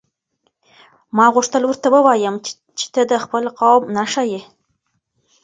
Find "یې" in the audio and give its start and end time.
4.31-4.41